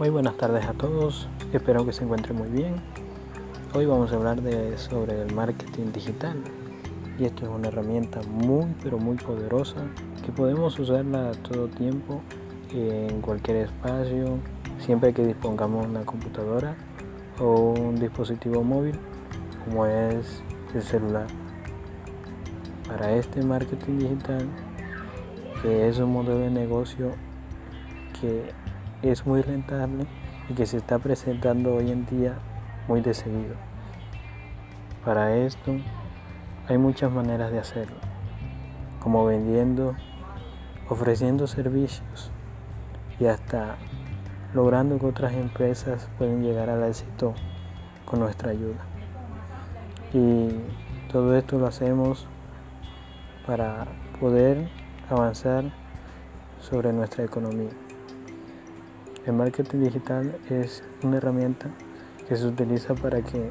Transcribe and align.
Muy 0.00 0.08
buenas 0.08 0.38
tardes 0.38 0.64
a 0.64 0.72
todos, 0.72 1.28
espero 1.52 1.84
que 1.84 1.92
se 1.92 2.04
encuentren 2.04 2.38
muy 2.38 2.48
bien. 2.48 2.76
Hoy 3.74 3.84
vamos 3.84 4.10
a 4.10 4.16
hablar 4.16 4.40
de, 4.40 4.78
sobre 4.78 5.20
el 5.20 5.34
marketing 5.34 5.92
digital 5.92 6.42
y 7.18 7.26
esto 7.26 7.44
es 7.44 7.50
una 7.50 7.68
herramienta 7.68 8.22
muy 8.22 8.74
pero 8.82 8.96
muy 8.96 9.18
poderosa 9.18 9.76
que 10.24 10.32
podemos 10.32 10.78
usarla 10.78 11.32
todo 11.42 11.68
tiempo 11.68 12.22
en 12.72 13.20
cualquier 13.20 13.58
espacio, 13.58 14.38
siempre 14.78 15.12
que 15.12 15.22
dispongamos 15.22 15.86
una 15.86 16.00
computadora 16.06 16.74
o 17.38 17.74
un 17.78 17.96
dispositivo 17.96 18.64
móvil 18.64 18.98
como 19.66 19.84
es 19.84 20.42
el 20.74 20.82
celular. 20.82 21.26
Para 22.88 23.12
este 23.16 23.42
marketing 23.42 23.98
digital, 23.98 24.48
que 25.60 25.88
es 25.88 25.98
un 25.98 26.14
modelo 26.14 26.38
de 26.38 26.50
negocio 26.50 27.10
que 28.18 28.50
es 29.02 29.26
muy 29.26 29.42
rentable 29.42 30.06
y 30.48 30.54
que 30.54 30.66
se 30.66 30.76
está 30.76 30.98
presentando 30.98 31.74
hoy 31.74 31.90
en 31.90 32.06
día 32.06 32.38
muy 32.88 33.00
de 33.00 33.14
seguido. 33.14 33.54
Para 35.04 35.36
esto 35.36 35.76
hay 36.68 36.76
muchas 36.76 37.10
maneras 37.10 37.50
de 37.50 37.58
hacerlo, 37.58 37.96
como 39.00 39.24
vendiendo, 39.24 39.94
ofreciendo 40.88 41.46
servicios 41.46 42.30
y 43.18 43.26
hasta 43.26 43.76
logrando 44.52 44.98
que 44.98 45.06
otras 45.06 45.32
empresas 45.32 46.08
pueden 46.18 46.42
llegar 46.42 46.68
al 46.68 46.84
éxito 46.84 47.34
con 48.04 48.20
nuestra 48.20 48.50
ayuda. 48.50 48.84
Y 50.12 50.50
todo 51.10 51.36
esto 51.36 51.58
lo 51.58 51.66
hacemos 51.66 52.26
para 53.46 53.86
poder 54.18 54.68
avanzar 55.08 55.64
sobre 56.60 56.92
nuestra 56.92 57.24
economía. 57.24 57.70
El 59.26 59.34
marketing 59.34 59.80
digital 59.80 60.34
es 60.48 60.82
una 61.02 61.18
herramienta 61.18 61.68
que 62.26 62.36
se 62.36 62.46
utiliza 62.46 62.94
para 62.94 63.20
que, 63.20 63.50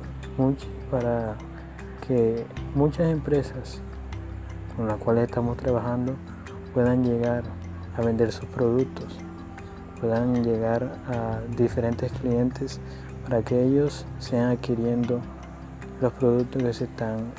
muchas 2.73 3.11
empresas 3.11 3.79
con 4.75 4.87
las 4.87 4.97
cuales 4.97 5.25
estamos 5.25 5.57
trabajando 5.57 6.15
puedan 6.73 7.03
llegar 7.03 7.43
a 7.95 8.01
vender 8.01 8.31
sus 8.31 8.45
productos, 8.45 9.19
puedan 10.01 10.43
llegar 10.43 10.97
a 11.07 11.39
diferentes 11.55 12.11
clientes 12.13 12.79
para 13.25 13.43
que 13.43 13.63
ellos 13.63 14.07
sean 14.17 14.49
adquiriendo 14.49 15.21
los 16.01 16.11
productos 16.13 16.63
que 16.63 16.73
se 16.73 16.85
están, 16.85 17.31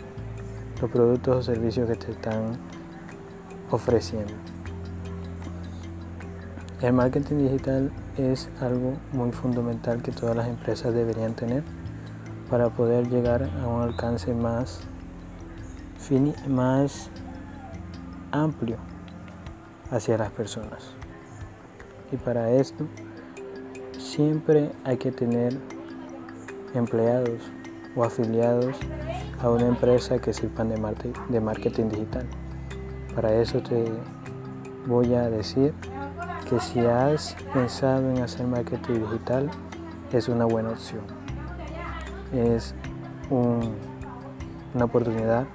los 0.81 0.89
productos 0.89 1.37
o 1.37 1.42
servicios 1.42 1.91
que 1.91 2.00
se 2.00 2.12
están 2.12 2.56
ofreciendo. 3.72 4.34
El 6.81 6.92
marketing 6.92 7.39
digital 7.39 7.91
es 8.21 8.49
algo 8.61 8.95
muy 9.13 9.33
fundamental 9.33 10.03
que 10.03 10.13
todas 10.13 10.37
las 10.37 10.47
empresas 10.47 10.95
deberían 10.95 11.35
tener 11.35 11.65
para 12.51 12.69
poder 12.69 13.09
llegar 13.09 13.49
a 13.62 13.67
un 13.67 13.83
alcance 13.83 14.35
más, 14.35 14.81
más 16.49 17.11
amplio 18.33 18.77
hacia 19.91 20.19
las 20.19 20.31
personas. 20.31 20.95
Y 22.12 22.17
para 22.17 22.51
esto 22.51 22.87
siempre 23.99 24.71
hay 24.84 24.97
que 24.97 25.12
tener 25.12 25.57
empleados 26.75 27.41
o 27.97 28.05
afiliados 28.05 28.77
a 29.41 29.51
una 29.51 29.67
empresa 29.67 30.19
que 30.19 30.33
sirvan 30.33 30.71
de 31.29 31.41
marketing 31.41 31.89
digital. 31.89 32.27
Para 33.15 33.33
eso 33.34 33.61
te 33.62 33.84
voy 34.87 35.15
a 35.15 35.31
decir 35.31 35.75
que 36.49 36.59
si 36.59 36.81
has 36.85 37.37
pensado 37.53 38.11
en 38.11 38.23
hacer 38.23 38.47
marketing 38.47 39.01
digital 39.01 39.51
es 40.13 40.29
una 40.29 40.45
buena 40.45 40.71
opción. 40.71 41.03
Es 42.33 42.75
una 43.31 44.84
oportunidad 44.84 45.47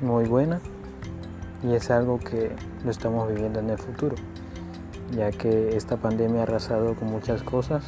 muy 0.00 0.24
buena 0.26 0.60
y 1.62 1.74
es 1.74 1.90
algo 1.90 2.18
que 2.18 2.50
lo 2.84 2.90
estamos 2.90 3.28
viviendo 3.28 3.60
en 3.60 3.70
el 3.70 3.78
futuro, 3.78 4.16
ya 5.12 5.30
que 5.30 5.76
esta 5.76 5.96
pandemia 5.96 6.40
ha 6.40 6.42
arrasado 6.42 6.94
con 6.96 7.08
muchas 7.08 7.42
cosas 7.42 7.84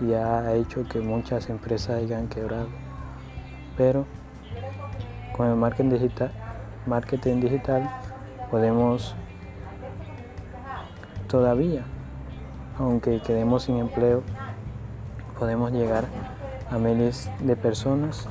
y 0.00 0.14
ha 0.14 0.54
hecho 0.54 0.84
que 0.88 1.00
muchas 1.00 1.50
empresas 1.50 2.02
hayan 2.02 2.28
quebrado. 2.28 2.68
Pero 3.76 4.06
con 5.36 5.48
el 5.48 5.56
marketing 5.56 5.90
digital, 5.90 6.32
marketing 6.86 7.40
digital 7.40 7.90
podemos 8.50 9.14
todavía, 11.34 11.82
aunque 12.78 13.20
quedemos 13.20 13.64
sin 13.64 13.78
empleo, 13.78 14.22
podemos 15.36 15.72
llegar 15.72 16.04
a 16.70 16.78
miles 16.78 17.28
de 17.40 17.56
personas 17.56 18.28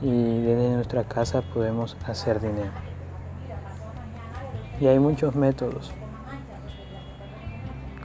y 0.00 0.40
desde 0.42 0.76
nuestra 0.76 1.02
casa 1.02 1.42
podemos 1.52 1.96
hacer 2.06 2.40
dinero. 2.40 2.70
Y 4.78 4.86
hay 4.86 5.00
muchos 5.00 5.34
métodos. 5.34 5.92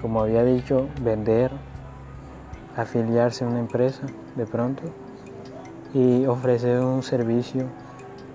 Como 0.02 0.22
había 0.22 0.44
dicho, 0.46 0.88
vender, 1.04 1.52
afiliarse 2.76 3.46
a 3.46 3.50
una 3.50 3.60
empresa 3.60 4.02
de 4.36 4.48
pronto 4.48 4.82
y 5.94 6.26
ofrecer 6.26 6.80
un 6.80 7.04
servicio 7.04 7.66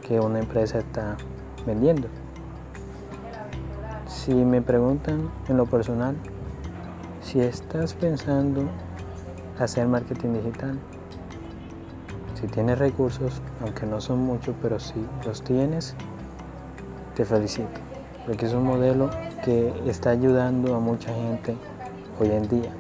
que 0.07 0.21
una 0.21 0.39
empresa 0.39 0.79
está 0.79 1.17
vendiendo. 1.67 2.07
Si 4.27 4.35
me 4.35 4.61
preguntan 4.61 5.31
en 5.49 5.57
lo 5.57 5.67
personal, 5.67 6.17
si 7.21 7.39
estás 7.39 7.95
pensando 7.95 8.65
hacer 9.57 9.87
marketing 9.87 10.33
digital, 10.33 10.81
si 12.35 12.49
tienes 12.49 12.77
recursos, 12.77 13.41
aunque 13.63 13.87
no 13.87 14.01
son 14.01 14.19
muchos, 14.19 14.57
pero 14.61 14.81
si 14.81 15.07
los 15.25 15.43
tienes, 15.43 15.95
te 17.15 17.25
felicito, 17.25 17.69
porque 18.27 18.47
es 18.47 18.53
un 18.53 18.65
modelo 18.65 19.11
que 19.45 19.73
está 19.87 20.11
ayudando 20.11 20.75
a 20.75 20.81
mucha 20.81 21.15
gente 21.15 21.57
hoy 22.19 22.33
en 22.33 22.49
día. 22.49 22.73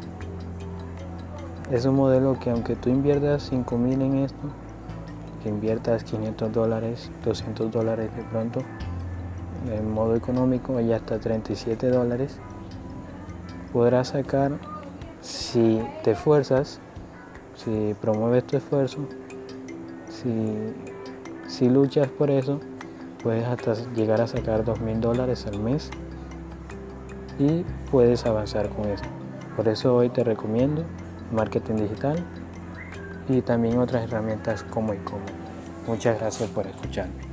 Es 1.70 1.84
un 1.84 1.94
modelo 1.94 2.36
que 2.40 2.50
aunque 2.50 2.74
tú 2.74 2.90
inviertas 2.90 3.44
5 3.44 3.78
mil 3.78 4.02
en 4.02 4.16
esto, 4.16 4.48
que 5.44 5.48
inviertas 5.48 6.02
500 6.02 6.52
dólares, 6.52 7.08
200 7.24 7.70
dólares 7.70 8.10
de 8.16 8.24
pronto, 8.24 8.62
en 9.68 9.90
modo 9.90 10.16
económico 10.16 10.80
y 10.80 10.92
hasta 10.92 11.18
37 11.18 11.88
dólares, 11.90 12.38
podrás 13.72 14.08
sacar 14.08 14.52
si 15.20 15.82
te 16.02 16.12
esfuerzas, 16.12 16.80
si 17.54 17.94
promueves 18.00 18.44
tu 18.44 18.56
esfuerzo, 18.56 19.06
si, 20.08 20.72
si 21.46 21.68
luchas 21.68 22.08
por 22.10 22.30
eso, 22.30 22.60
puedes 23.22 23.44
hasta 23.46 23.74
llegar 23.94 24.20
a 24.20 24.26
sacar 24.26 24.64
dos 24.64 24.80
mil 24.80 25.00
dólares 25.00 25.46
al 25.46 25.58
mes 25.60 25.90
y 27.38 27.64
puedes 27.90 28.24
avanzar 28.26 28.68
con 28.70 28.86
eso. 28.88 29.04
Por 29.56 29.68
eso 29.68 29.96
hoy 29.96 30.08
te 30.10 30.22
recomiendo 30.22 30.84
marketing 31.32 31.76
digital 31.76 32.18
y 33.28 33.42
también 33.42 33.78
otras 33.78 34.04
herramientas 34.04 34.62
como 34.64 34.94
como. 35.04 35.24
Muchas 35.86 36.18
gracias 36.18 36.48
por 36.50 36.66
escucharme. 36.66 37.25